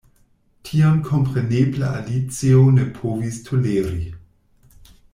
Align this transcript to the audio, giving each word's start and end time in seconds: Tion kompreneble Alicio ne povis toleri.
Tion 0.69 0.95
kompreneble 1.09 1.87
Alicio 1.97 2.65
ne 2.81 2.89
povis 2.99 3.39
toleri. 3.51 4.05